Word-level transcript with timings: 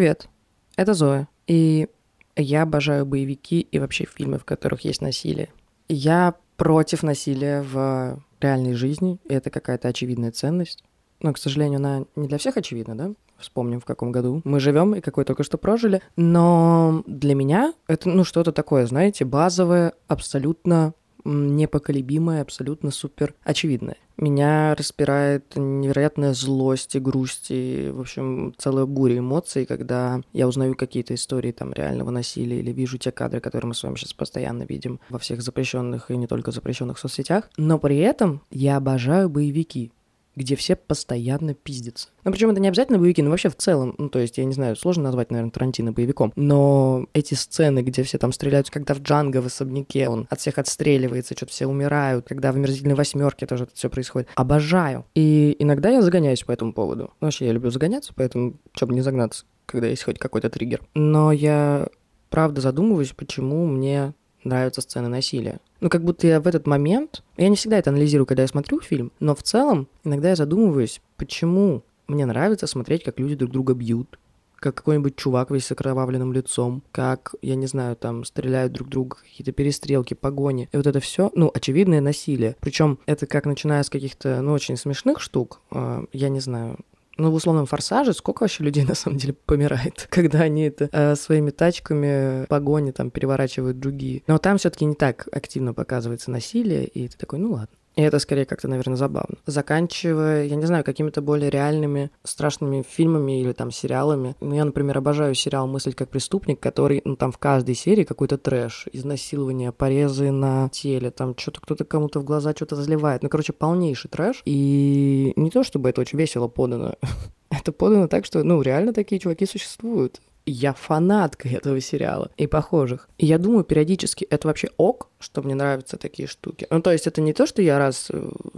Привет, 0.00 0.30
это 0.76 0.94
Зоя, 0.94 1.28
и 1.46 1.86
я 2.34 2.62
обожаю 2.62 3.04
боевики 3.04 3.60
и 3.60 3.78
вообще 3.78 4.06
фильмы, 4.06 4.38
в 4.38 4.46
которых 4.46 4.80
есть 4.80 5.02
насилие. 5.02 5.50
Я 5.90 6.36
против 6.56 7.02
насилия 7.02 7.60
в 7.60 8.18
реальной 8.40 8.72
жизни, 8.72 9.18
и 9.28 9.34
это 9.34 9.50
какая-то 9.50 9.88
очевидная 9.88 10.32
ценность. 10.32 10.84
Но, 11.20 11.34
к 11.34 11.38
сожалению, 11.38 11.80
она 11.80 12.06
не 12.16 12.28
для 12.28 12.38
всех 12.38 12.56
очевидна, 12.56 12.96
да? 12.96 13.10
Вспомним, 13.36 13.78
в 13.78 13.84
каком 13.84 14.10
году 14.10 14.40
мы 14.44 14.58
живем 14.58 14.94
и 14.94 15.02
какой 15.02 15.26
только 15.26 15.42
что 15.42 15.58
прожили. 15.58 16.00
Но 16.16 17.02
для 17.06 17.34
меня 17.34 17.74
это, 17.86 18.08
ну, 18.08 18.24
что-то 18.24 18.52
такое, 18.52 18.86
знаете, 18.86 19.26
базовое, 19.26 19.92
абсолютно 20.08 20.94
непоколебимое, 21.24 22.42
абсолютно 22.42 22.90
супер 22.90 23.34
очевидное. 23.42 23.96
Меня 24.16 24.74
распирает 24.74 25.56
невероятная 25.56 26.34
злость 26.34 26.94
и 26.94 27.00
грусть, 27.00 27.46
и, 27.48 27.90
в 27.90 28.00
общем, 28.00 28.54
целая 28.58 28.84
буря 28.84 29.18
эмоций, 29.18 29.64
когда 29.64 30.20
я 30.34 30.46
узнаю 30.46 30.74
какие-то 30.74 31.14
истории 31.14 31.52
там 31.52 31.72
реального 31.72 32.10
насилия 32.10 32.60
или 32.60 32.70
вижу 32.70 32.98
те 32.98 33.12
кадры, 33.12 33.40
которые 33.40 33.68
мы 33.68 33.74
с 33.74 33.82
вами 33.82 33.96
сейчас 33.96 34.12
постоянно 34.12 34.64
видим 34.64 35.00
во 35.08 35.18
всех 35.18 35.40
запрещенных 35.40 36.10
и 36.10 36.16
не 36.18 36.26
только 36.26 36.50
запрещенных 36.50 36.98
соцсетях. 36.98 37.48
Но 37.56 37.78
при 37.78 37.96
этом 37.98 38.42
я 38.50 38.76
обожаю 38.76 39.30
боевики 39.30 39.90
где 40.36 40.56
все 40.56 40.76
постоянно 40.76 41.54
пиздятся. 41.54 42.08
Ну, 42.24 42.32
причем 42.32 42.50
это 42.50 42.60
не 42.60 42.68
обязательно 42.68 42.98
боевики, 42.98 43.22
но 43.22 43.30
вообще 43.30 43.48
в 43.48 43.56
целом, 43.56 43.94
ну, 43.98 44.08
то 44.08 44.18
есть, 44.18 44.38
я 44.38 44.44
не 44.44 44.52
знаю, 44.52 44.76
сложно 44.76 45.04
назвать, 45.04 45.30
наверное, 45.30 45.50
Тарантино 45.50 45.92
боевиком, 45.92 46.32
но 46.36 47.06
эти 47.12 47.34
сцены, 47.34 47.80
где 47.80 48.02
все 48.02 48.18
там 48.18 48.32
стреляются, 48.32 48.72
когда 48.72 48.94
в 48.94 49.00
Джанго 49.00 49.42
в 49.42 49.46
особняке 49.46 50.08
он 50.08 50.26
от 50.30 50.40
всех 50.40 50.58
отстреливается, 50.58 51.34
что-то 51.36 51.52
все 51.52 51.66
умирают, 51.66 52.26
когда 52.28 52.52
в 52.52 52.56
«Омерзительной 52.56 52.94
восьмерке» 52.94 53.46
тоже 53.46 53.64
это 53.64 53.74
все 53.74 53.90
происходит. 53.90 54.28
Обожаю. 54.34 55.04
И 55.14 55.56
иногда 55.58 55.90
я 55.90 56.02
загоняюсь 56.02 56.42
по 56.42 56.52
этому 56.52 56.72
поводу. 56.72 57.10
Ну, 57.20 57.26
вообще, 57.26 57.46
я 57.46 57.52
люблю 57.52 57.70
загоняться, 57.70 58.12
поэтому, 58.14 58.54
чтобы 58.72 58.94
не 58.94 59.00
загнаться, 59.00 59.44
когда 59.66 59.88
есть 59.88 60.04
хоть 60.04 60.18
какой-то 60.18 60.50
триггер. 60.50 60.82
Но 60.94 61.32
я 61.32 61.88
правда 62.30 62.60
задумываюсь, 62.60 63.12
почему 63.12 63.66
мне 63.66 64.14
нравятся 64.44 64.80
сцены 64.80 65.08
насилия. 65.08 65.60
Ну, 65.80 65.88
как 65.88 66.04
будто 66.04 66.26
я 66.26 66.40
в 66.40 66.46
этот 66.46 66.66
момент... 66.66 67.22
Я 67.36 67.48
не 67.48 67.56
всегда 67.56 67.78
это 67.78 67.90
анализирую, 67.90 68.26
когда 68.26 68.42
я 68.42 68.48
смотрю 68.48 68.80
фильм, 68.80 69.12
но 69.20 69.34
в 69.34 69.42
целом 69.42 69.88
иногда 70.04 70.30
я 70.30 70.36
задумываюсь, 70.36 71.00
почему 71.16 71.82
мне 72.06 72.26
нравится 72.26 72.66
смотреть, 72.66 73.04
как 73.04 73.18
люди 73.18 73.36
друг 73.36 73.52
друга 73.52 73.74
бьют, 73.74 74.18
как 74.56 74.74
какой-нибудь 74.74 75.16
чувак 75.16 75.50
весь 75.50 75.66
с 75.66 75.72
окровавленным 75.72 76.32
лицом, 76.32 76.82
как, 76.92 77.34
я 77.40 77.54
не 77.54 77.66
знаю, 77.66 77.96
там 77.96 78.24
стреляют 78.24 78.72
друг 78.72 78.88
друга, 78.88 79.16
какие-то 79.16 79.52
перестрелки, 79.52 80.14
погони. 80.14 80.68
И 80.72 80.76
вот 80.76 80.86
это 80.86 81.00
все, 81.00 81.30
ну, 81.34 81.50
очевидное 81.52 82.00
насилие. 82.00 82.56
Причем 82.60 82.98
это 83.06 83.26
как 83.26 83.46
начиная 83.46 83.82
с 83.82 83.90
каких-то, 83.90 84.42
ну, 84.42 84.52
очень 84.52 84.76
смешных 84.76 85.20
штук, 85.20 85.60
э, 85.70 86.04
я 86.12 86.28
не 86.28 86.40
знаю, 86.40 86.78
ну, 87.20 87.30
в 87.30 87.34
условном 87.34 87.66
форсаже 87.66 88.12
сколько 88.12 88.42
вообще 88.42 88.64
людей 88.64 88.84
на 88.84 88.94
самом 88.94 89.18
деле 89.18 89.34
помирает, 89.34 90.06
когда 90.10 90.40
они 90.40 90.62
это 90.62 90.88
э, 90.92 91.14
своими 91.16 91.50
тачками 91.50 92.46
погони 92.46 92.90
там 92.90 93.10
переворачивают 93.10 93.78
другие. 93.78 94.22
Но 94.26 94.38
там 94.38 94.58
все-таки 94.58 94.84
не 94.84 94.94
так 94.94 95.28
активно 95.32 95.74
показывается 95.74 96.30
насилие, 96.30 96.86
и 96.86 97.08
ты 97.08 97.16
такой, 97.16 97.38
ну 97.38 97.52
ладно. 97.52 97.76
И 97.96 98.02
это 98.02 98.18
скорее 98.18 98.44
как-то, 98.44 98.68
наверное, 98.68 98.96
забавно. 98.96 99.36
Заканчивая, 99.46 100.44
я 100.44 100.56
не 100.56 100.66
знаю, 100.66 100.84
какими-то 100.84 101.22
более 101.22 101.50
реальными, 101.50 102.10
страшными 102.22 102.82
фильмами 102.88 103.40
или 103.40 103.52
там 103.52 103.70
сериалами. 103.70 104.36
Ну, 104.40 104.54
я, 104.54 104.64
например, 104.64 104.98
обожаю 104.98 105.34
сериал 105.34 105.66
«Мысль 105.66 105.92
как 105.92 106.08
преступник», 106.08 106.60
который, 106.60 107.02
ну, 107.04 107.16
там 107.16 107.32
в 107.32 107.38
каждой 107.38 107.74
серии 107.74 108.04
какой-то 108.04 108.38
трэш, 108.38 108.86
изнасилование, 108.92 109.72
порезы 109.72 110.30
на 110.30 110.68
теле, 110.68 111.10
там 111.10 111.36
что-то 111.36 111.60
кто-то 111.60 111.84
кому-то 111.84 112.20
в 112.20 112.24
глаза 112.24 112.52
что-то 112.52 112.76
заливает. 112.76 113.22
Ну, 113.22 113.28
короче, 113.28 113.52
полнейший 113.52 114.10
трэш. 114.10 114.42
И 114.44 115.32
не 115.36 115.50
то, 115.50 115.64
чтобы 115.64 115.90
это 115.90 116.00
очень 116.00 116.18
весело 116.18 116.48
подано, 116.48 116.94
это 117.50 117.72
подано 117.72 118.06
так, 118.06 118.24
что, 118.24 118.44
ну, 118.44 118.62
реально 118.62 118.92
такие 118.92 119.20
чуваки 119.20 119.46
существуют 119.46 120.20
я 120.46 120.72
фанатка 120.72 121.48
этого 121.52 121.80
сериала 121.80 122.30
и 122.36 122.46
похожих. 122.46 123.08
И 123.18 123.26
я 123.26 123.38
думаю, 123.38 123.64
периодически 123.64 124.24
это 124.24 124.48
вообще 124.48 124.70
ок, 124.76 125.08
что 125.18 125.42
мне 125.42 125.54
нравятся 125.54 125.96
такие 125.96 126.28
штуки. 126.28 126.66
Ну, 126.70 126.80
то 126.82 126.92
есть 126.92 127.06
это 127.06 127.20
не 127.20 127.32
то, 127.32 127.46
что 127.46 127.62
я 127.62 127.78
раз 127.78 128.10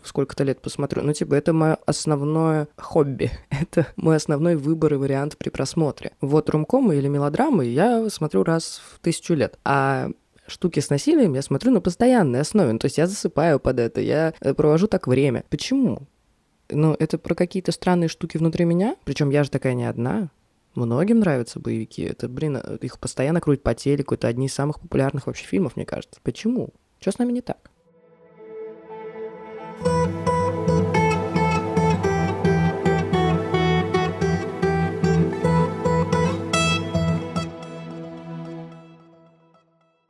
сколько-то 0.04 0.44
лет 0.44 0.60
посмотрю, 0.60 1.02
ну, 1.02 1.12
типа, 1.12 1.34
это 1.34 1.52
мое 1.52 1.78
основное 1.86 2.68
хобби. 2.76 3.30
Это 3.50 3.86
мой 3.96 4.16
основной 4.16 4.56
выбор 4.56 4.94
и 4.94 4.96
вариант 4.96 5.36
при 5.38 5.48
просмотре. 5.48 6.12
Вот 6.20 6.50
румкомы 6.50 6.96
или 6.96 7.08
мелодрамы 7.08 7.64
я 7.64 8.08
смотрю 8.10 8.44
раз 8.44 8.80
в 8.92 8.98
тысячу 8.98 9.34
лет. 9.34 9.58
А 9.64 10.10
штуки 10.46 10.80
с 10.80 10.90
насилием 10.90 11.34
я 11.34 11.42
смотрю 11.42 11.72
на 11.72 11.80
постоянной 11.80 12.40
основе. 12.40 12.72
Ну, 12.72 12.78
то 12.78 12.86
есть 12.86 12.98
я 12.98 13.06
засыпаю 13.06 13.60
под 13.60 13.78
это, 13.78 14.00
я 14.00 14.34
э, 14.40 14.54
провожу 14.54 14.88
так 14.88 15.06
время. 15.06 15.44
Почему? 15.48 16.02
Ну, 16.68 16.96
это 16.98 17.18
про 17.18 17.34
какие-то 17.34 17.72
странные 17.72 18.08
штуки 18.08 18.36
внутри 18.36 18.64
меня. 18.64 18.96
Причем 19.04 19.30
я 19.30 19.44
же 19.44 19.50
такая 19.50 19.74
не 19.74 19.84
одна. 19.84 20.30
Многим 20.74 21.20
нравятся 21.20 21.60
боевики. 21.60 22.02
Это, 22.02 22.28
блин, 22.28 22.56
э, 22.56 22.78
их 22.80 22.98
постоянно 22.98 23.40
крутят 23.40 23.62
по 23.62 23.74
телеку. 23.74 24.14
Это 24.14 24.28
одни 24.28 24.46
из 24.46 24.54
самых 24.54 24.80
популярных 24.80 25.26
вообще 25.26 25.44
фильмов, 25.44 25.76
мне 25.76 25.84
кажется. 25.84 26.18
Почему? 26.22 26.70
Что 26.98 27.12
с 27.12 27.18
нами 27.18 27.32
не 27.32 27.42
так? 27.42 27.70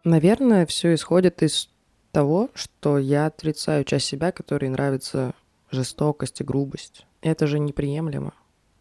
Наверное, 0.05 0.67
все 0.67 0.95
исходит 0.95 1.43
из 1.43 1.71
того, 2.13 2.51
что 2.55 2.99
я 2.99 3.27
отрицаю 3.27 3.85
часть 3.85 4.07
себя, 4.07 4.31
которой 4.31 4.69
нравится 4.69 5.33
жестокость 5.71 6.41
и 6.41 6.45
грубость. 6.45 7.07
Это 7.21 7.47
же 7.47 7.59
неприемлемо. 7.59 8.35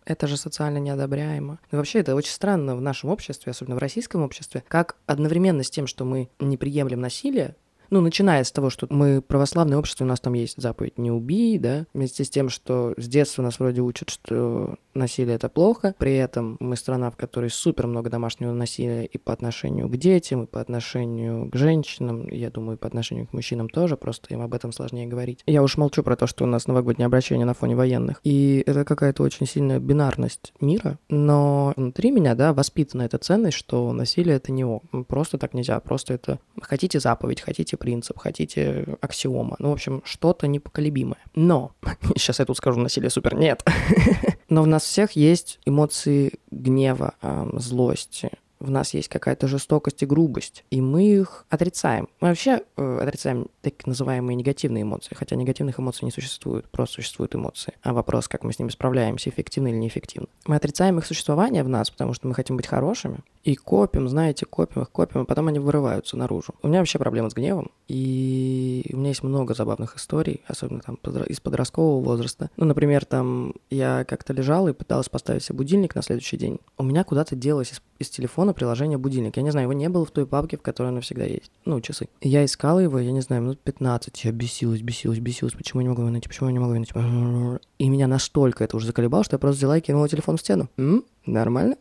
Это 0.05 0.27
же 0.27 0.37
социально 0.37 0.77
неодобряемо. 0.77 1.59
И 1.71 1.75
вообще 1.75 1.99
это 1.99 2.15
очень 2.15 2.31
странно 2.31 2.75
в 2.75 2.81
нашем 2.81 3.09
обществе, 3.09 3.51
особенно 3.51 3.75
в 3.75 3.79
российском 3.79 4.23
обществе, 4.23 4.63
как 4.67 4.95
одновременно 5.05 5.63
с 5.63 5.69
тем, 5.69 5.87
что 5.87 6.05
мы 6.05 6.29
не 6.39 6.57
приемлем 6.57 7.01
насилие, 7.01 7.55
ну, 7.91 8.01
начиная 8.01 8.43
с 8.43 8.51
того, 8.51 8.69
что 8.69 8.87
мы 8.89 9.21
православное 9.21 9.77
общество, 9.77 10.05
у 10.05 10.07
нас 10.07 10.19
там 10.19 10.33
есть 10.33 10.59
заповедь 10.59 10.97
«не 10.97 11.11
убий», 11.11 11.59
да, 11.59 11.85
вместе 11.93 12.23
с 12.23 12.29
тем, 12.29 12.49
что 12.49 12.93
с 12.97 13.07
детства 13.07 13.43
нас 13.43 13.59
вроде 13.59 13.81
учат, 13.81 14.09
что 14.09 14.77
насилие 14.93 15.35
это 15.35 15.49
плохо, 15.49 15.93
при 15.97 16.15
этом 16.15 16.57
мы 16.59 16.75
страна, 16.75 17.11
в 17.11 17.17
которой 17.17 17.49
супер 17.49 17.87
много 17.87 18.09
домашнего 18.09 18.51
насилия 18.51 19.05
и 19.05 19.17
по 19.17 19.33
отношению 19.33 19.87
к 19.89 19.97
детям, 19.97 20.43
и 20.43 20.47
по 20.47 20.61
отношению 20.61 21.49
к 21.49 21.55
женщинам, 21.55 22.27
я 22.29 22.49
думаю, 22.49 22.77
и 22.77 22.79
по 22.79 22.87
отношению 22.87 23.27
к 23.27 23.33
мужчинам 23.33 23.69
тоже, 23.69 23.97
просто 23.97 24.33
им 24.33 24.41
об 24.41 24.53
этом 24.53 24.71
сложнее 24.71 25.07
говорить. 25.07 25.43
Я 25.45 25.61
уж 25.61 25.77
молчу 25.77 26.03
про 26.03 26.15
то, 26.15 26.27
что 26.27 26.43
у 26.45 26.47
нас 26.47 26.67
новогоднее 26.67 27.05
обращение 27.05 27.45
на 27.45 27.53
фоне 27.53 27.75
военных. 27.75 28.21
И 28.23 28.63
это 28.65 28.85
какая-то 28.85 29.23
очень 29.23 29.45
сильная 29.45 29.79
бинарность 29.79 30.53
мира, 30.61 30.97
но 31.09 31.73
внутри 31.75 32.11
меня, 32.11 32.35
да, 32.35 32.53
воспитана 32.53 33.03
эта 33.03 33.17
ценность, 33.17 33.57
что 33.57 33.91
насилие 33.91 34.37
это 34.37 34.51
не 34.51 34.63
ок. 34.63 34.83
Просто 35.07 35.37
так 35.37 35.53
нельзя, 35.53 35.79
просто 35.79 36.13
это 36.13 36.39
хотите 36.61 36.99
заповедь, 36.99 37.41
хотите 37.41 37.77
принцип, 37.81 38.19
хотите 38.19 38.85
аксиома. 39.01 39.55
Ну, 39.59 39.69
в 39.69 39.73
общем, 39.73 40.01
что-то 40.05 40.47
непоколебимое. 40.47 41.19
Но, 41.35 41.71
сейчас 42.15 42.39
я 42.39 42.45
тут 42.45 42.57
скажу 42.57 42.79
насилие 42.79 43.09
супер, 43.09 43.35
нет. 43.35 43.65
Но 44.49 44.63
в 44.63 44.67
нас 44.67 44.83
всех 44.83 45.13
есть 45.13 45.59
эмоции 45.65 46.33
гнева, 46.51 47.15
злости, 47.53 48.31
в 48.61 48.69
нас 48.69 48.93
есть 48.93 49.09
какая-то 49.09 49.47
жестокость 49.47 50.03
и 50.03 50.05
грубость, 50.05 50.63
и 50.69 50.81
мы 50.81 51.03
их 51.03 51.45
отрицаем. 51.49 52.07
Мы 52.21 52.29
вообще 52.29 52.61
э, 52.77 52.99
отрицаем 53.01 53.47
так 53.61 53.85
называемые 53.87 54.35
негативные 54.35 54.83
эмоции, 54.83 55.15
хотя 55.15 55.35
негативных 55.35 55.79
эмоций 55.79 56.05
не 56.05 56.11
существует, 56.11 56.69
просто 56.69 56.95
существуют 56.95 57.35
эмоции. 57.35 57.73
А 57.81 57.91
вопрос, 57.91 58.27
как 58.27 58.43
мы 58.43 58.53
с 58.53 58.59
ними 58.59 58.69
справляемся, 58.69 59.31
эффективно 59.31 59.69
или 59.69 59.77
неэффективно. 59.77 60.27
Мы 60.45 60.55
отрицаем 60.55 60.99
их 60.99 61.05
существование 61.05 61.63
в 61.63 61.69
нас, 61.69 61.89
потому 61.89 62.13
что 62.13 62.27
мы 62.27 62.35
хотим 62.35 62.55
быть 62.55 62.67
хорошими, 62.67 63.21
и 63.43 63.55
копим, 63.55 64.07
знаете, 64.07 64.45
копим 64.45 64.83
их, 64.83 64.91
копим, 64.91 65.21
а 65.21 65.25
потом 65.25 65.47
они 65.47 65.59
вырываются 65.59 66.17
наружу. 66.17 66.53
У 66.61 66.67
меня 66.67 66.79
вообще 66.79 66.99
проблема 66.99 67.29
с 67.29 67.33
гневом, 67.33 67.71
и 67.87 68.89
у 68.93 68.97
меня 68.97 69.09
есть 69.09 69.23
много 69.23 69.53
забавных 69.53 69.97
историй, 69.97 70.41
особенно 70.47 70.81
там 70.81 70.95
из 71.25 71.39
подросткового 71.39 72.03
возраста. 72.03 72.49
Ну, 72.57 72.65
например, 72.65 73.05
там 73.05 73.53
я 73.69 74.05
как-то 74.05 74.33
лежал 74.33 74.67
и 74.67 74.73
пыталась 74.73 75.09
поставить 75.09 75.43
себе 75.43 75.57
будильник 75.57 75.95
на 75.95 76.01
следующий 76.01 76.37
день. 76.37 76.59
У 76.77 76.83
меня 76.83 77.03
куда-то 77.03 77.35
делось 77.35 77.71
из, 77.71 77.81
из 77.99 78.09
телефона 78.09 78.53
приложение 78.53 78.97
будильник. 78.97 79.37
Я 79.37 79.43
не 79.43 79.51
знаю, 79.51 79.65
его 79.65 79.73
не 79.73 79.89
было 79.89 80.05
в 80.05 80.11
той 80.11 80.27
папке, 80.27 80.57
в 80.57 80.61
которой 80.61 80.89
оно 80.89 81.01
всегда 81.01 81.25
есть. 81.25 81.51
Ну, 81.65 81.81
часы. 81.81 82.09
Я 82.21 82.45
искала 82.45 82.79
его, 82.79 82.99
я 82.99 83.11
не 83.11 83.21
знаю, 83.21 83.41
минут 83.41 83.59
15. 83.61 84.23
Я 84.23 84.31
бесилась, 84.31 84.81
бесилась, 84.81 85.19
бесилась. 85.19 85.53
Почему 85.53 85.81
я 85.81 85.83
не 85.85 85.89
могу 85.89 86.01
его 86.01 86.11
найти? 86.11 86.27
Почему 86.27 86.49
я 86.49 86.53
не 86.53 86.59
могу 86.59 86.73
его 86.73 86.85
найти? 86.85 87.65
И 87.79 87.89
меня 87.89 88.07
настолько 88.07 88.63
это 88.63 88.77
уже 88.77 88.85
заколебало, 88.85 89.23
что 89.23 89.35
я 89.35 89.39
просто 89.39 89.57
взяла 89.57 89.77
и 89.77 89.81
кинула 89.81 90.07
телефон 90.07 90.37
в 90.37 90.41
стену. 90.41 90.69
М? 90.77 91.03
Нормально? 91.25 91.77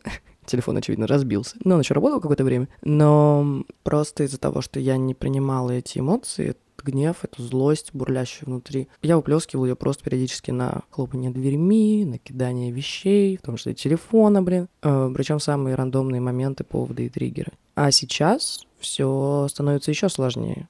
Телефон, 0.51 0.75
очевидно, 0.75 1.07
разбился. 1.07 1.55
Но 1.63 1.75
он 1.75 1.81
еще 1.81 1.93
работал 1.93 2.19
какое-то 2.19 2.43
время. 2.43 2.67
Но 2.81 3.63
просто 3.83 4.23
из-за 4.25 4.37
того, 4.37 4.59
что 4.61 4.81
я 4.81 4.97
не 4.97 5.13
принимала 5.13 5.71
эти 5.71 5.99
эмоции, 5.99 6.57
гнев, 6.83 7.23
эту 7.23 7.41
злость, 7.41 7.91
бурлящую 7.93 8.47
внутри. 8.49 8.89
Я 9.01 9.17
уплескивал 9.17 9.65
ее 9.65 9.77
просто 9.77 10.03
периодически 10.03 10.51
на 10.51 10.81
хлопание 10.89 11.31
дверьми, 11.31 12.03
на 12.03 12.17
кидание 12.17 12.71
вещей, 12.71 13.37
в 13.37 13.43
том 13.43 13.55
числе 13.55 13.73
телефона, 13.73 14.43
блин. 14.43 14.67
Э, 14.81 15.09
причем 15.15 15.39
самые 15.39 15.75
рандомные 15.75 16.19
моменты, 16.19 16.65
поводы 16.65 17.05
и 17.05 17.09
триггеры. 17.09 17.53
А 17.75 17.91
сейчас 17.91 18.65
все 18.79 19.47
становится 19.49 19.89
еще 19.89 20.09
сложнее, 20.09 20.67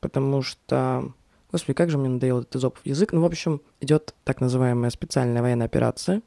потому 0.00 0.42
что 0.42 1.14
Господи, 1.52 1.74
как 1.74 1.90
же 1.90 1.98
мне 1.98 2.08
надоел 2.08 2.40
этот 2.40 2.56
изопов 2.56 2.80
язык. 2.84 3.12
Ну, 3.12 3.20
в 3.20 3.26
общем, 3.26 3.60
идет 3.80 4.14
так 4.24 4.40
называемая 4.40 4.90
специальная 4.90 5.42
военная 5.42 5.66
операция, 5.66 6.22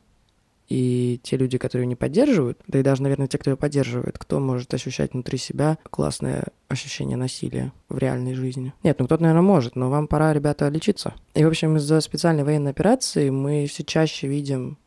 И 0.67 1.19
те 1.23 1.38
люди, 1.38 1.57
которые 1.57 1.88
не 1.88 1.95
поддерживают, 1.95 2.59
да 2.67 2.79
и 2.79 2.83
даже, 2.83 3.03
наверное, 3.03 3.27
те, 3.27 3.38
кто 3.38 3.51
ее 3.51 3.57
поддерживает, 3.57 4.17
кто 4.17 4.39
может 4.39 4.73
ощущать 4.73 5.13
внутри 5.13 5.38
себя 5.38 5.77
классное 5.89 6.45
ощущение 6.67 7.17
насилия 7.17 7.71
в 7.89 7.97
реальной 7.97 8.33
жизни? 8.33 8.73
Нет, 8.83 8.97
ну 9.00 9.06
кто-то, 9.06 9.23
наверное, 9.23 9.44
может, 9.44 9.75
но 9.75 9.89
вам 9.89 10.07
пора, 10.07 10.33
ребята, 10.33 10.67
лечиться. 10.69 11.13
И, 11.33 11.44
в 11.44 11.47
общем, 11.47 11.77
из-за 11.77 12.01
специальной 12.01 12.44
военной 12.44 12.71
операции 12.71 13.29
мы 13.29 13.67
все 13.67 13.83
чаще 13.83 14.27
видим 14.27 14.77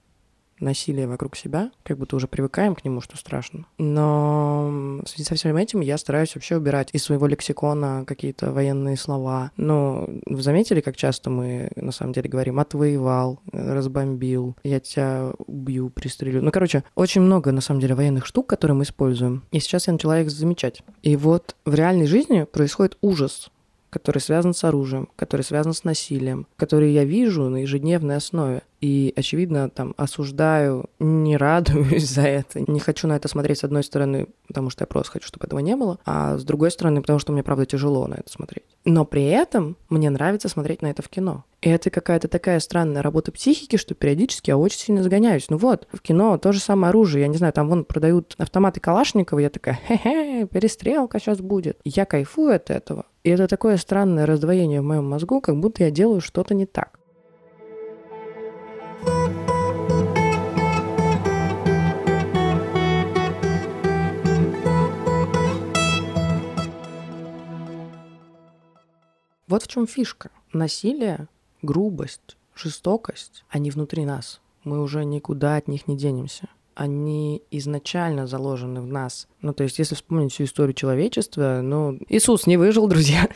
насилие 0.60 1.06
вокруг 1.06 1.36
себя, 1.36 1.70
как 1.82 1.98
будто 1.98 2.16
уже 2.16 2.26
привыкаем 2.26 2.74
к 2.74 2.84
нему, 2.84 3.00
что 3.00 3.16
страшно. 3.16 3.66
Но 3.78 5.00
в 5.04 5.08
связи 5.08 5.24
со 5.24 5.34
всем 5.34 5.56
этим 5.56 5.80
я 5.80 5.98
стараюсь 5.98 6.34
вообще 6.34 6.56
убирать 6.56 6.90
из 6.92 7.04
своего 7.04 7.26
лексикона 7.26 8.04
какие-то 8.06 8.52
военные 8.52 8.96
слова. 8.96 9.50
Но 9.56 10.08
вы 10.26 10.42
заметили, 10.42 10.80
как 10.80 10.96
часто 10.96 11.30
мы 11.30 11.70
на 11.76 11.92
самом 11.92 12.12
деле 12.12 12.28
говорим 12.28 12.60
«отвоевал», 12.60 13.40
«разбомбил», 13.52 14.56
«я 14.62 14.80
тебя 14.80 15.32
убью, 15.46 15.90
пристрелю». 15.90 16.42
Ну, 16.42 16.50
короче, 16.50 16.84
очень 16.94 17.20
много 17.20 17.52
на 17.52 17.60
самом 17.60 17.80
деле 17.80 17.94
военных 17.94 18.26
штук, 18.26 18.46
которые 18.46 18.76
мы 18.76 18.84
используем. 18.84 19.44
И 19.52 19.60
сейчас 19.60 19.86
я 19.86 19.92
начала 19.92 20.20
их 20.20 20.30
замечать. 20.30 20.82
И 21.02 21.16
вот 21.16 21.56
в 21.64 21.74
реальной 21.74 22.06
жизни 22.06 22.44
происходит 22.44 22.96
ужас 23.00 23.50
который 23.90 24.18
связан 24.18 24.54
с 24.54 24.64
оружием, 24.64 25.08
который 25.16 25.42
связан 25.42 25.72
с 25.72 25.84
насилием, 25.84 26.46
который 26.56 26.92
я 26.92 27.04
вижу 27.04 27.48
на 27.48 27.58
ежедневной 27.58 28.16
основе. 28.16 28.62
И, 28.80 29.12
очевидно, 29.16 29.70
там 29.70 29.94
осуждаю, 29.96 30.86
не 31.00 31.36
радуюсь 31.36 32.08
за 32.08 32.22
это. 32.22 32.60
Не 32.70 32.80
хочу 32.80 33.08
на 33.08 33.16
это 33.16 33.28
смотреть, 33.28 33.58
с 33.58 33.64
одной 33.64 33.82
стороны, 33.82 34.28
потому 34.46 34.70
что 34.70 34.82
я 34.82 34.86
просто 34.86 35.12
хочу, 35.12 35.26
чтобы 35.26 35.46
этого 35.46 35.58
не 35.58 35.74
было, 35.74 35.98
а 36.04 36.38
с 36.38 36.44
другой 36.44 36.70
стороны, 36.70 37.00
потому 37.00 37.18
что 37.18 37.32
мне, 37.32 37.42
правда, 37.42 37.66
тяжело 37.66 38.06
на 38.06 38.14
это 38.14 38.30
смотреть. 38.30 38.64
Но 38.84 39.04
при 39.04 39.24
этом 39.26 39.76
мне 39.88 40.10
нравится 40.10 40.48
смотреть 40.48 40.82
на 40.82 40.88
это 40.88 41.02
в 41.02 41.08
кино. 41.08 41.44
И 41.60 41.68
это 41.68 41.90
какая-то 41.90 42.28
такая 42.28 42.60
странная 42.60 43.02
работа 43.02 43.32
психики, 43.32 43.76
что 43.76 43.94
периодически 43.94 44.50
я 44.50 44.56
очень 44.56 44.78
сильно 44.78 45.02
загоняюсь. 45.02 45.50
Ну 45.50 45.56
вот, 45.56 45.88
в 45.92 46.00
кино 46.00 46.38
то 46.38 46.52
же 46.52 46.60
самое 46.60 46.90
оружие. 46.90 47.22
Я 47.22 47.28
не 47.28 47.36
знаю, 47.36 47.52
там 47.52 47.68
вон 47.68 47.84
продают 47.84 48.36
автоматы 48.38 48.78
Калашникова, 48.78 49.40
я 49.40 49.50
такая, 49.50 49.80
хе-хе, 49.88 50.46
перестрелка 50.46 51.18
сейчас 51.18 51.40
будет. 51.40 51.80
Я 51.84 52.04
кайфую 52.04 52.54
от 52.54 52.70
этого. 52.70 53.06
И 53.28 53.30
это 53.30 53.46
такое 53.46 53.76
странное 53.76 54.24
раздвоение 54.24 54.80
в 54.80 54.84
моем 54.84 55.06
мозгу, 55.06 55.42
как 55.42 55.60
будто 55.60 55.84
я 55.84 55.90
делаю 55.90 56.22
что-то 56.22 56.54
не 56.54 56.64
так. 56.64 56.98
Вот 69.46 69.62
в 69.62 69.68
чем 69.68 69.86
фишка. 69.86 70.30
Насилие, 70.54 71.28
грубость, 71.60 72.38
жестокость, 72.54 73.44
они 73.50 73.70
внутри 73.70 74.06
нас. 74.06 74.40
Мы 74.64 74.80
уже 74.80 75.04
никуда 75.04 75.56
от 75.56 75.68
них 75.68 75.86
не 75.86 75.98
денемся. 75.98 76.48
Они 76.78 77.42
изначально 77.50 78.28
заложены 78.28 78.80
в 78.80 78.86
нас. 78.86 79.26
Ну, 79.42 79.52
то 79.52 79.64
есть, 79.64 79.80
если 79.80 79.96
вспомнить 79.96 80.32
всю 80.32 80.44
историю 80.44 80.74
человечества, 80.74 81.58
ну, 81.60 81.98
Иисус 82.08 82.46
не 82.46 82.56
выжил, 82.56 82.86
друзья. 82.86 83.28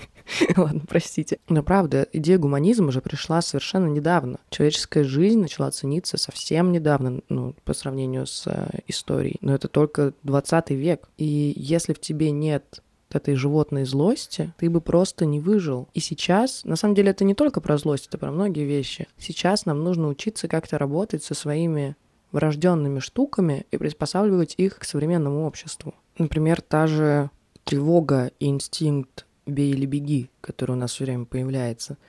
Ладно, 0.56 0.82
простите. 0.86 1.38
Но 1.48 1.62
правда, 1.62 2.06
идея 2.12 2.36
гуманизма 2.36 2.88
уже 2.88 3.00
пришла 3.00 3.40
совершенно 3.40 3.86
недавно. 3.86 4.38
Человеческая 4.50 5.04
жизнь 5.04 5.40
начала 5.40 5.70
цениться 5.70 6.18
совсем 6.18 6.72
недавно, 6.72 7.22
ну, 7.30 7.54
по 7.64 7.72
сравнению 7.72 8.26
с 8.26 8.46
э, 8.46 8.80
историей. 8.86 9.38
Но 9.40 9.54
это 9.54 9.68
только 9.68 10.12
20 10.24 10.70
век. 10.72 11.08
И 11.16 11.54
если 11.56 11.94
в 11.94 12.00
тебе 12.00 12.30
нет 12.30 12.82
этой 13.10 13.34
животной 13.34 13.86
злости, 13.86 14.52
ты 14.58 14.68
бы 14.68 14.82
просто 14.82 15.24
не 15.24 15.40
выжил. 15.40 15.88
И 15.94 16.00
сейчас, 16.00 16.64
на 16.64 16.76
самом 16.76 16.94
деле, 16.94 17.12
это 17.12 17.24
не 17.24 17.34
только 17.34 17.62
про 17.62 17.78
злость, 17.78 18.08
это 18.08 18.18
про 18.18 18.30
многие 18.30 18.66
вещи. 18.66 19.08
Сейчас 19.16 19.64
нам 19.64 19.82
нужно 19.82 20.08
учиться 20.08 20.48
как-то 20.48 20.76
работать 20.76 21.24
со 21.24 21.32
своими 21.32 21.96
врожденными 22.32 22.98
штуками 22.98 23.66
и 23.70 23.76
приспосабливать 23.76 24.54
их 24.56 24.78
к 24.78 24.84
современному 24.84 25.46
обществу. 25.46 25.94
Например, 26.18 26.60
та 26.60 26.86
же 26.86 27.30
тревога 27.64 28.30
и 28.38 28.46
инстинкт 28.46 29.26
«бей 29.46 29.72
или 29.72 29.86
беги», 29.86 30.30
который 30.40 30.72
у 30.72 30.76
нас 30.76 30.92
все 30.92 31.04
время 31.04 31.24
появляется– 31.24 31.96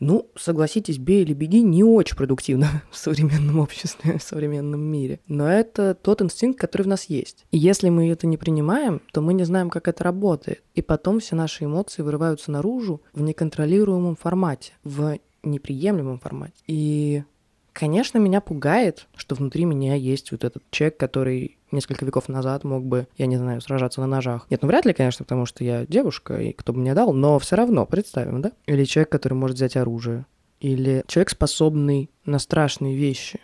ну, 0.00 0.28
согласитесь, 0.36 0.98
бей 0.98 1.22
или 1.22 1.32
беги 1.32 1.62
не 1.62 1.84
очень 1.84 2.16
продуктивно 2.16 2.82
в 2.90 2.96
современном 2.96 3.58
обществе, 3.60 4.18
в 4.18 4.22
современном 4.22 4.80
мире. 4.80 5.20
Но 5.28 5.50
это 5.50 5.94
тот 5.94 6.20
инстинкт, 6.20 6.60
который 6.60 6.82
в 6.82 6.88
нас 6.88 7.04
есть. 7.04 7.46
И 7.50 7.58
если 7.58 7.88
мы 7.88 8.08
это 8.10 8.26
не 8.26 8.36
принимаем, 8.36 9.00
то 9.12 9.20
мы 9.20 9.34
не 9.34 9.44
знаем, 9.44 9.70
как 9.70 9.88
это 9.88 10.04
работает. 10.04 10.62
И 10.74 10.82
потом 10.82 11.20
все 11.20 11.36
наши 11.36 11.64
эмоции 11.64 12.02
вырываются 12.02 12.50
наружу 12.50 13.00
в 13.12 13.22
неконтролируемом 13.22 14.16
формате, 14.16 14.72
в 14.82 15.18
неприемлемом 15.42 16.18
формате. 16.18 16.54
И 16.66 17.22
Конечно, 17.74 18.18
меня 18.18 18.40
пугает, 18.40 19.08
что 19.16 19.34
внутри 19.34 19.64
меня 19.64 19.96
есть 19.96 20.30
вот 20.30 20.44
этот 20.44 20.62
человек, 20.70 20.96
который 20.96 21.58
несколько 21.72 22.04
веков 22.04 22.28
назад 22.28 22.62
мог 22.62 22.84
бы, 22.84 23.08
я 23.18 23.26
не 23.26 23.36
знаю, 23.36 23.60
сражаться 23.60 24.00
на 24.00 24.06
ножах. 24.06 24.46
Нет, 24.48 24.62
ну 24.62 24.68
вряд 24.68 24.86
ли, 24.86 24.92
конечно, 24.92 25.24
потому 25.24 25.44
что 25.44 25.64
я 25.64 25.84
девушка, 25.84 26.40
и 26.40 26.52
кто 26.52 26.72
бы 26.72 26.78
мне 26.78 26.94
дал, 26.94 27.12
но 27.12 27.36
все 27.40 27.56
равно, 27.56 27.84
представим, 27.84 28.42
да? 28.42 28.52
Или 28.66 28.84
человек, 28.84 29.10
который 29.10 29.34
может 29.34 29.56
взять 29.56 29.76
оружие. 29.76 30.24
Или 30.60 31.02
человек, 31.08 31.30
способный 31.30 32.10
на 32.24 32.38
страшные 32.38 32.96
вещи, 32.96 33.40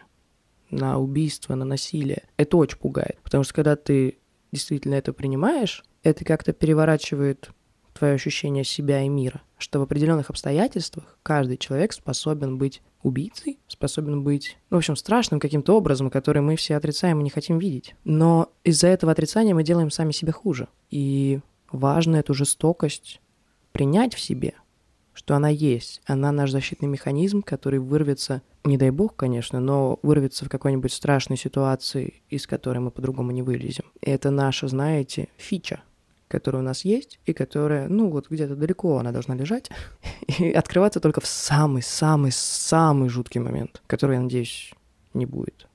на 0.70 0.98
убийство, 0.98 1.56
на 1.56 1.64
насилие. 1.64 2.22
Это 2.36 2.56
очень 2.56 2.78
пугает. 2.78 3.18
Потому 3.24 3.42
что 3.42 3.52
когда 3.54 3.74
ты 3.74 4.18
действительно 4.52 4.94
это 4.94 5.12
принимаешь, 5.12 5.82
это 6.04 6.24
как-то 6.24 6.52
переворачивает 6.52 7.50
твое 7.92 8.14
ощущение 8.14 8.64
себя 8.64 9.02
и 9.02 9.08
мира, 9.08 9.42
что 9.58 9.78
в 9.78 9.82
определенных 9.82 10.30
обстоятельствах 10.30 11.18
каждый 11.22 11.56
человек 11.56 11.92
способен 11.92 12.58
быть 12.58 12.82
убийцей, 13.02 13.58
способен 13.66 14.22
быть, 14.22 14.58
ну, 14.70 14.76
в 14.76 14.78
общем, 14.78 14.96
страшным 14.96 15.40
каким-то 15.40 15.76
образом, 15.76 16.10
который 16.10 16.42
мы 16.42 16.56
все 16.56 16.76
отрицаем 16.76 17.20
и 17.20 17.24
не 17.24 17.30
хотим 17.30 17.58
видеть. 17.58 17.94
Но 18.04 18.50
из-за 18.64 18.88
этого 18.88 19.12
отрицания 19.12 19.54
мы 19.54 19.62
делаем 19.62 19.90
сами 19.90 20.12
себе 20.12 20.32
хуже. 20.32 20.68
И 20.90 21.40
важно 21.70 22.16
эту 22.16 22.34
жестокость 22.34 23.20
принять 23.72 24.14
в 24.14 24.20
себе, 24.20 24.54
что 25.12 25.34
она 25.34 25.48
есть. 25.48 26.02
Она 26.06 26.32
наш 26.32 26.50
защитный 26.50 26.88
механизм, 26.88 27.42
который 27.42 27.78
вырвется, 27.78 28.42
не 28.64 28.76
дай 28.76 28.90
бог, 28.90 29.16
конечно, 29.16 29.60
но 29.60 29.98
вырвется 30.02 30.44
в 30.44 30.48
какой-нибудь 30.48 30.92
страшной 30.92 31.38
ситуации, 31.38 32.22
из 32.28 32.46
которой 32.46 32.78
мы 32.78 32.90
по-другому 32.90 33.30
не 33.30 33.42
вылезем. 33.42 33.84
И 34.00 34.10
это 34.10 34.30
наша, 34.30 34.68
знаете, 34.68 35.28
фича, 35.36 35.80
которая 36.30 36.62
у 36.62 36.64
нас 36.64 36.84
есть, 36.84 37.18
и 37.26 37.32
которая, 37.32 37.88
ну, 37.88 38.08
вот 38.08 38.30
где-то 38.30 38.54
далеко 38.54 38.98
она 38.98 39.12
должна 39.12 39.34
лежать, 39.34 39.70
и 40.38 40.50
открываться 40.50 41.00
только 41.00 41.20
в 41.20 41.26
самый-самый-самый 41.26 43.08
жуткий 43.08 43.40
момент, 43.40 43.82
который, 43.86 44.14
я 44.14 44.22
надеюсь, 44.22 44.72
не 45.12 45.26
будет 45.26 45.66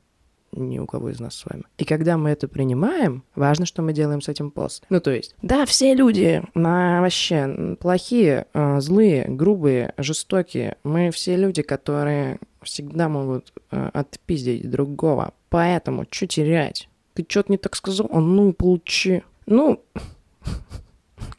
ни 0.57 0.79
у 0.79 0.85
кого 0.85 1.09
из 1.09 1.19
нас 1.19 1.35
с 1.35 1.45
вами. 1.45 1.63
И 1.77 1.83
когда 1.83 2.17
мы 2.17 2.29
это 2.29 2.47
принимаем, 2.47 3.23
важно, 3.35 3.65
что 3.65 3.81
мы 3.81 3.91
делаем 3.91 4.21
с 4.21 4.29
этим 4.29 4.51
пост. 4.51 4.85
Ну, 4.89 4.99
то 5.01 5.11
есть, 5.11 5.35
да, 5.41 5.65
все 5.65 5.93
люди 5.93 6.43
на, 6.53 7.01
вообще 7.01 7.75
плохие, 7.79 8.47
э, 8.53 8.79
злые, 8.79 9.25
грубые, 9.27 9.93
жестокие. 9.97 10.77
Мы 10.83 11.11
все 11.11 11.35
люди, 11.35 11.61
которые 11.61 12.39
всегда 12.61 13.09
могут 13.09 13.53
э, 13.71 13.89
отпиздить 13.93 14.69
другого. 14.69 15.33
Поэтому, 15.49 16.05
что 16.09 16.27
терять? 16.27 16.89
Ты 17.13 17.25
что-то 17.27 17.51
не 17.51 17.57
так 17.57 17.75
сказал? 17.75 18.09
А 18.11 18.19
ну, 18.19 18.53
получи. 18.53 19.23
Ну, 19.45 19.83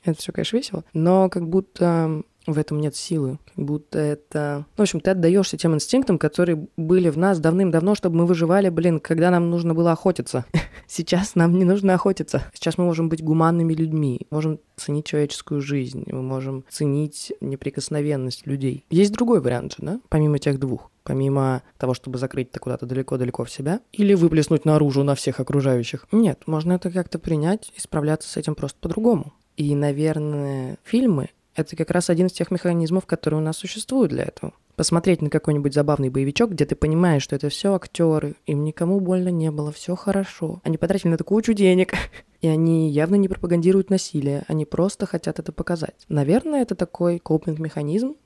это 0.05 0.19
все, 0.19 0.33
конечно, 0.33 0.57
весело, 0.57 0.85
но 0.93 1.29
как 1.29 1.49
будто 1.49 2.23
в 2.47 2.59
этом 2.59 2.81
нет 2.81 2.95
силы, 2.95 3.39
как 3.55 3.65
будто 3.65 3.99
это... 3.99 4.65
Ну, 4.77 4.77
в 4.77 4.81
общем, 4.83 5.01
ты 5.01 5.11
отдаешься 5.11 5.57
тем 5.57 5.75
инстинктам, 5.75 6.19
которые 6.19 6.69
были 6.77 7.09
в 7.09 7.19
нас 7.19 7.41
давным-давно, 7.41 7.95
чтобы 7.95 8.17
мы 8.17 8.27
выживали, 8.27 8.69
блин, 8.69 9.01
когда 9.01 9.31
нам 9.31 9.51
нужно 9.51 9.75
было 9.75 9.93
охотиться. 9.93 10.45
Сейчас 10.87 11.35
нам 11.35 11.59
не 11.59 11.65
нужно 11.65 11.95
охотиться. 11.95 12.45
Сейчас 12.55 12.79
мы 12.79 12.85
можем 12.85 13.09
быть 13.09 13.23
гуманными 13.23 13.75
людьми, 13.75 14.27
можем 14.31 14.61
ценить 14.77 15.07
человеческую 15.07 15.61
жизнь, 15.61 16.05
мы 16.07 16.23
можем 16.23 16.65
ценить 16.69 17.33
неприкосновенность 17.41 18.47
людей. 18.47 18.85
Есть 18.91 19.13
другой 19.13 19.41
вариант 19.41 19.73
же, 19.73 19.79
да, 19.81 20.01
помимо 20.09 20.39
тех 20.39 20.61
двух 20.61 20.91
помимо 21.07 21.63
того, 21.79 21.95
чтобы 21.95 22.19
закрыть-то 22.19 22.59
куда-то 22.59 22.85
далеко-далеко 22.85 23.45
в 23.45 23.51
себя, 23.51 23.81
или 23.93 24.13
выплеснуть 24.15 24.65
наружу 24.65 25.05
на 25.05 25.15
всех 25.15 25.39
окружающих. 25.39 26.07
Нет, 26.11 26.43
можно 26.47 26.73
это 26.73 26.91
как-то 26.91 27.19
принять 27.21 27.73
и 27.77 27.81
справляться 27.81 28.29
с 28.29 28.37
этим 28.37 28.57
просто 28.57 28.79
по-другому. 28.81 29.33
И, 29.57 29.75
наверное, 29.75 30.79
фильмы— 30.83 31.31
это 31.55 31.77
как 31.77 31.91
раз 31.93 32.11
один 32.11 32.27
из 32.27 32.33
тех 32.33 32.51
механизмов, 32.51 33.07
которые 33.07 33.41
у 33.41 33.45
нас 33.45 33.57
существуют 33.57 34.11
для 34.11 34.25
этого. 34.25 34.53
Посмотреть 34.75 35.23
на 35.23 35.31
какой-нибудь 35.31 35.73
забавный 35.73 36.11
боевичок, 36.11 36.51
где 36.51 36.67
ты 36.67 36.75
понимаешь, 36.75 37.23
что 37.23 37.37
это 37.37 37.49
все 37.49 37.75
актеры, 37.75 38.35
им 38.45 38.65
никому 38.65 39.01
больно 39.01 39.29
не 39.29 39.51
было, 39.51 39.73
все 39.73 39.95
хорошо. 39.95 40.61
Они 40.65 40.77
потратили 40.77 41.11
на 41.11 41.15
это 41.15 41.25
кучу 41.25 41.55
денег, 41.55 41.95
и 42.43 42.49
они 42.49 42.91
явно 42.91 43.15
не 43.15 43.29
пропагандируют 43.29 43.91
насилие, 43.91 44.45
они 44.49 44.67
просто 44.67 45.07
хотят 45.07 45.39
это 45.39 45.53
показать. 45.53 46.05
Наверное, 46.09 46.63
это 46.63 46.75
такой 46.75 47.21
копинг-механизм, 47.21 48.17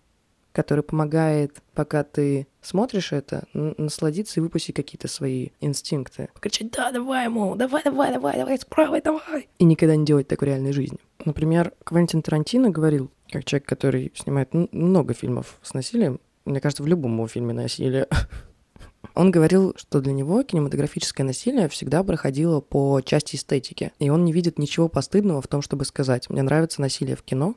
который 0.52 0.82
помогает, 0.82 1.62
пока 1.74 2.02
ты 2.02 2.46
смотришь 2.60 3.12
это, 3.12 3.44
насладиться 3.52 4.40
и 4.40 4.42
выпустить 4.42 4.74
какие-то 4.74 5.08
свои 5.08 5.48
инстинкты. 5.60 6.28
Кричать, 6.40 6.70
да, 6.72 6.90
давай 6.90 7.26
ему, 7.26 7.54
давай, 7.56 7.82
давай, 7.84 8.12
давай, 8.12 8.36
давай, 8.36 8.58
справа, 8.58 9.00
давай. 9.00 9.48
И 9.58 9.64
никогда 9.64 9.96
не 9.96 10.04
делать 10.04 10.28
так 10.28 10.42
в 10.42 10.44
реальной 10.44 10.72
жизни. 10.72 10.98
Например, 11.24 11.72
Квентин 11.84 12.22
Тарантино 12.22 12.70
говорил, 12.70 13.10
как 13.30 13.44
человек, 13.44 13.68
который 13.68 14.12
снимает 14.14 14.50
много 14.52 15.14
фильмов 15.14 15.58
с 15.62 15.74
насилием, 15.74 16.20
мне 16.44 16.60
кажется, 16.60 16.82
в 16.82 16.86
любом 16.86 17.14
его 17.14 17.28
фильме 17.28 17.52
насилие. 17.52 18.08
Он 19.14 19.30
говорил, 19.30 19.74
что 19.76 20.00
для 20.00 20.12
него 20.12 20.42
кинематографическое 20.42 21.26
насилие 21.26 21.68
всегда 21.68 22.02
проходило 22.02 22.60
по 22.60 23.00
части 23.00 23.36
эстетики, 23.36 23.92
и 23.98 24.08
он 24.08 24.24
не 24.24 24.32
видит 24.32 24.58
ничего 24.58 24.88
постыдного 24.88 25.42
в 25.42 25.48
том, 25.48 25.62
чтобы 25.62 25.84
сказать 25.84 26.30
«мне 26.30 26.42
нравится 26.42 26.80
насилие 26.80 27.16
в 27.16 27.22
кино», 27.22 27.56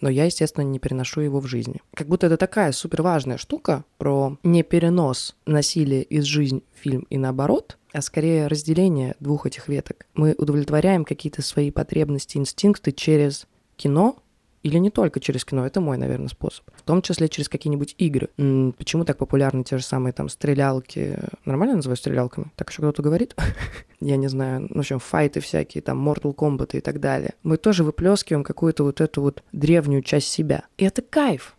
но 0.00 0.08
я, 0.08 0.24
естественно, 0.24 0.64
не 0.64 0.78
переношу 0.78 1.20
его 1.20 1.40
в 1.40 1.46
жизни. 1.46 1.80
Как 1.94 2.08
будто 2.08 2.26
это 2.26 2.36
такая 2.36 2.72
супер 2.72 3.02
важная 3.02 3.36
штука 3.36 3.84
про 3.98 4.38
не 4.42 4.62
перенос 4.62 5.36
насилия 5.46 6.02
из 6.02 6.24
жизни 6.24 6.62
в 6.74 6.78
фильм 6.78 7.06
и 7.10 7.18
наоборот, 7.18 7.78
а 7.92 8.02
скорее 8.02 8.46
разделение 8.46 9.16
двух 9.20 9.46
этих 9.46 9.68
веток. 9.68 10.06
Мы 10.14 10.34
удовлетворяем 10.38 11.04
какие-то 11.04 11.42
свои 11.42 11.70
потребности, 11.70 12.36
инстинкты 12.36 12.92
через 12.92 13.46
кино, 13.76 14.16
или 14.62 14.78
не 14.78 14.90
только 14.90 15.20
через 15.20 15.44
кино, 15.44 15.66
это 15.66 15.80
мой, 15.80 15.96
наверное, 15.96 16.28
способ. 16.28 16.64
В 16.74 16.82
том 16.82 17.02
числе 17.02 17.28
через 17.28 17.48
какие-нибудь 17.48 17.94
игры. 17.98 18.28
Почему 18.76 19.04
так 19.04 19.16
популярны 19.16 19.64
те 19.64 19.78
же 19.78 19.84
самые 19.84 20.12
там 20.12 20.28
стрелялки? 20.28 21.18
Нормально 21.44 21.76
называю 21.76 21.96
стрелялками? 21.96 22.50
Так 22.56 22.70
еще 22.70 22.82
кто-то 22.82 23.02
говорит? 23.02 23.34
Я 24.00 24.16
не 24.16 24.28
знаю. 24.28 24.62
Ну, 24.62 24.76
в 24.76 24.78
общем, 24.78 24.98
файты 24.98 25.40
всякие, 25.40 25.82
там, 25.82 26.06
Mortal 26.06 26.34
Kombat 26.34 26.76
и 26.76 26.80
так 26.80 27.00
далее. 27.00 27.34
Мы 27.42 27.56
тоже 27.56 27.84
выплескиваем 27.84 28.44
какую-то 28.44 28.84
вот 28.84 29.00
эту 29.00 29.22
вот 29.22 29.42
древнюю 29.52 30.02
часть 30.02 30.28
себя. 30.28 30.64
И 30.76 30.84
это 30.84 31.02
кайф. 31.02 31.56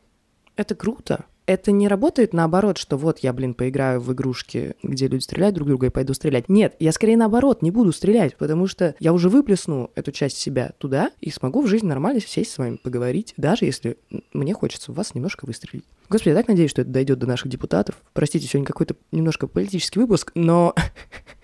Это 0.56 0.76
круто 0.76 1.26
это 1.46 1.72
не 1.72 1.88
работает 1.88 2.34
наоборот, 2.34 2.78
что 2.78 2.98
вот 2.98 3.20
я, 3.20 3.34
блин, 3.34 3.54
поиграю 3.54 4.00
в 4.00 4.12
игрушки, 4.14 4.76
где 4.84 5.08
люди 5.08 5.24
стреляют 5.24 5.56
друг 5.56 5.68
друга 5.68 5.88
и 5.88 5.90
пойду 5.90 6.14
стрелять. 6.14 6.50
Нет, 6.50 6.76
я 6.80 6.92
скорее 6.92 7.18
наоборот 7.18 7.62
не 7.62 7.72
буду 7.72 7.92
стрелять, 7.92 8.36
потому 8.38 8.68
что 8.68 8.96
я 9.00 9.14
уже 9.14 9.30
выплесну 9.30 9.92
эту 9.96 10.12
часть 10.12 10.38
себя 10.38 10.74
туда 10.78 11.12
и 11.20 11.30
смогу 11.30 11.62
в 11.62 11.68
жизни 11.68 11.88
нормально 11.88 12.22
сесть 12.22 12.52
с 12.52 12.58
вами 12.58 12.78
поговорить, 12.78 13.34
даже 13.38 13.66
если 13.66 13.98
мне 14.34 14.54
хочется 14.54 14.92
в 14.92 14.96
вас 14.96 15.16
немножко 15.16 15.46
выстрелить. 15.46 15.86
Господи, 16.10 16.30
я 16.30 16.36
так 16.36 16.48
надеюсь, 16.48 16.72
что 16.72 16.82
это 16.82 16.92
дойдет 16.92 17.20
до 17.20 17.28
наших 17.28 17.50
депутатов. 17.50 17.96
Простите, 18.14 18.48
сегодня 18.48 18.66
какой-то 18.66 18.96
немножко 19.12 19.48
политический 19.48 20.00
выпуск, 20.00 20.32
но 20.36 20.76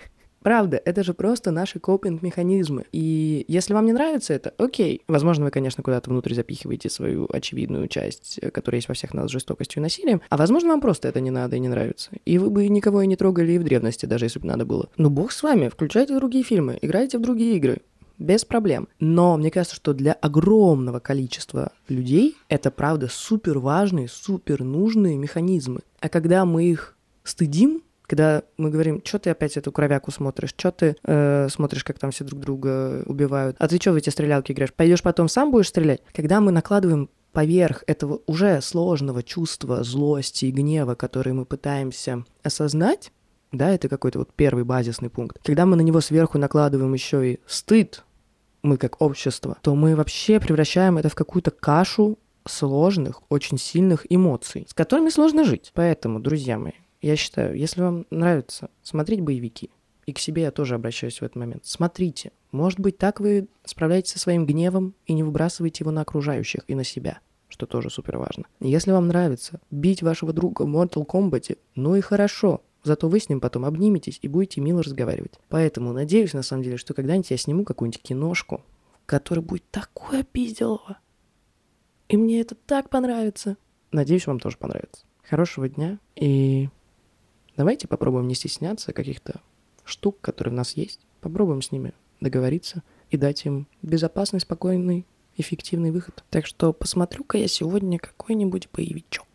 Правда, 0.47 0.81
это 0.85 1.03
же 1.03 1.13
просто 1.13 1.51
наши 1.51 1.77
копинг-механизмы. 1.77 2.85
И 2.93 3.43
если 3.49 3.73
вам 3.73 3.85
не 3.85 3.91
нравится 3.91 4.33
это, 4.33 4.53
окей. 4.57 5.01
Возможно, 5.09 5.43
вы, 5.43 5.51
конечно, 5.51 5.83
куда-то 5.83 6.09
внутрь 6.09 6.33
запихиваете 6.33 6.89
свою 6.89 7.27
очевидную 7.29 7.89
часть, 7.89 8.39
которая 8.53 8.77
есть 8.77 8.87
во 8.87 8.93
всех 8.93 9.13
нас 9.13 9.29
жестокостью 9.29 9.81
и 9.81 9.83
насилием. 9.83 10.21
А 10.29 10.37
возможно, 10.37 10.69
вам 10.69 10.79
просто 10.79 11.09
это 11.09 11.19
не 11.19 11.31
надо 11.31 11.57
и 11.57 11.59
не 11.59 11.67
нравится. 11.67 12.11
И 12.23 12.37
вы 12.37 12.49
бы 12.49 12.65
никого 12.69 13.01
и 13.01 13.07
не 13.07 13.17
трогали 13.17 13.51
и 13.51 13.57
в 13.57 13.65
древности, 13.65 14.05
даже 14.05 14.23
если 14.23 14.39
бы 14.39 14.47
надо 14.47 14.63
было. 14.63 14.87
Ну, 14.95 15.09
бог 15.09 15.33
с 15.33 15.43
вами, 15.43 15.67
включайте 15.67 16.15
другие 16.15 16.45
фильмы, 16.45 16.79
играйте 16.81 17.17
в 17.17 17.21
другие 17.21 17.57
игры 17.57 17.81
без 18.17 18.45
проблем. 18.45 18.87
Но 19.01 19.35
мне 19.35 19.51
кажется, 19.51 19.75
что 19.75 19.93
для 19.93 20.13
огромного 20.13 20.99
количества 21.01 21.73
людей 21.89 22.37
это 22.47 22.71
правда 22.71 23.09
супер 23.09 23.59
важные, 23.59 24.07
супер 24.07 24.63
нужные 24.63 25.17
механизмы. 25.17 25.81
А 25.99 26.07
когда 26.07 26.45
мы 26.45 26.63
их 26.63 26.95
стыдим, 27.25 27.81
когда 28.07 28.43
мы 28.57 28.69
говорим, 28.69 29.01
что 29.05 29.19
ты 29.19 29.29
опять 29.29 29.57
эту 29.57 29.71
кровяку 29.71 30.11
смотришь, 30.11 30.49
что 30.57 30.71
ты 30.71 30.95
э, 31.03 31.47
смотришь, 31.49 31.83
как 31.83 31.99
там 31.99 32.11
все 32.11 32.23
друг 32.23 32.39
друга 32.39 33.03
убивают, 33.05 33.57
а 33.59 33.67
ты 33.67 33.77
что 33.77 33.91
в 33.91 33.95
эти 33.95 34.09
стрелялки 34.09 34.53
играешь, 34.53 34.73
пойдешь 34.73 35.03
потом 35.03 35.27
сам 35.27 35.51
будешь 35.51 35.67
стрелять? 35.67 36.01
Когда 36.13 36.39
мы 36.41 36.51
накладываем 36.51 37.09
поверх 37.33 37.83
этого 37.85 38.21
уже 38.25 38.61
сложного 38.61 39.21
чувства 39.21 39.83
злости 39.83 40.45
и 40.45 40.51
гнева, 40.51 40.95
который 40.95 41.33
мы 41.33 41.45
пытаемся 41.45 42.23
осознать, 42.41 43.11
да, 43.51 43.69
это 43.69 43.89
какой-то 43.89 44.19
вот 44.19 44.33
первый 44.35 44.63
базисный 44.63 45.09
пункт. 45.09 45.37
Когда 45.43 45.65
мы 45.65 45.75
на 45.75 45.81
него 45.81 46.01
сверху 46.01 46.37
накладываем 46.37 46.93
еще 46.93 47.33
и 47.33 47.39
стыд, 47.45 48.03
мы 48.63 48.77
как 48.77 49.01
общество, 49.01 49.57
то 49.61 49.75
мы 49.75 49.95
вообще 49.95 50.39
превращаем 50.39 50.97
это 50.97 51.09
в 51.09 51.15
какую-то 51.15 51.51
кашу 51.51 52.17
сложных, 52.47 53.21
очень 53.29 53.57
сильных 53.57 54.05
эмоций, 54.09 54.65
с 54.69 54.73
которыми 54.73 55.09
сложно 55.09 55.43
жить. 55.43 55.71
Поэтому, 55.73 56.19
друзья 56.19 56.57
мои, 56.57 56.73
я 57.01 57.15
считаю, 57.15 57.55
если 57.55 57.81
вам 57.81 58.05
нравится 58.09 58.69
смотреть 58.81 59.21
боевики, 59.21 59.69
и 60.05 60.13
к 60.13 60.19
себе 60.19 60.43
я 60.43 60.51
тоже 60.51 60.75
обращаюсь 60.75 61.19
в 61.19 61.23
этот 61.23 61.35
момент, 61.35 61.65
смотрите. 61.65 62.31
Может 62.51 62.79
быть, 62.79 62.97
так 62.97 63.19
вы 63.19 63.47
справляетесь 63.65 64.13
со 64.13 64.19
своим 64.19 64.45
гневом 64.45 64.95
и 65.05 65.13
не 65.13 65.23
выбрасываете 65.23 65.83
его 65.83 65.91
на 65.91 66.01
окружающих 66.01 66.61
и 66.67 66.75
на 66.75 66.85
себя, 66.85 67.19
что 67.49 67.65
тоже 67.65 67.89
супер 67.89 68.17
важно. 68.17 68.45
Если 68.61 68.91
вам 68.91 69.09
нравится 69.09 69.59
бить 69.69 70.01
вашего 70.01 70.31
друга 70.31 70.61
в 70.63 70.67
Mortal 70.67 71.05
Kombat, 71.05 71.57
ну 71.75 71.95
и 71.95 72.01
хорошо, 72.01 72.61
Зато 72.83 73.09
вы 73.09 73.19
с 73.19 73.27
ним 73.27 73.41
потом 73.41 73.65
обниметесь 73.65 74.17
и 74.21 74.29
будете 74.29 74.61
мило 74.61 74.81
разговаривать. 74.81 75.39
Поэтому 75.49 75.91
надеюсь, 75.91 76.33
на 76.33 76.41
самом 76.41 76.63
деле, 76.63 76.77
что 76.77 76.93
когда-нибудь 76.93 77.31
я 77.31 77.35
сниму 77.35 77.65
какую-нибудь 77.65 78.01
киношку, 78.01 78.63
которая 79.05 79.43
будет 79.43 79.69
такое 79.71 80.23
пизделово. 80.23 80.97
И 82.07 82.15
мне 82.15 82.39
это 82.39 82.55
так 82.55 82.89
понравится. 82.89 83.57
Надеюсь, 83.91 84.25
вам 84.25 84.39
тоже 84.39 84.57
понравится. 84.57 85.05
Хорошего 85.23 85.67
дня 85.67 85.99
и 86.15 86.69
Давайте 87.57 87.87
попробуем 87.87 88.27
не 88.27 88.35
стесняться 88.35 88.93
каких-то 88.93 89.41
штук, 89.83 90.21
которые 90.21 90.53
у 90.53 90.57
нас 90.57 90.77
есть. 90.77 90.99
Попробуем 91.21 91.61
с 91.61 91.71
ними 91.71 91.93
договориться 92.21 92.83
и 93.09 93.17
дать 93.17 93.45
им 93.45 93.67
безопасный, 93.81 94.39
спокойный, 94.39 95.05
эффективный 95.37 95.91
выход. 95.91 96.23
Так 96.29 96.45
что 96.45 96.71
посмотрю-ка 96.71 97.37
я 97.37 97.47
сегодня 97.47 97.99
какой-нибудь 97.99 98.69
боевичок. 98.71 99.26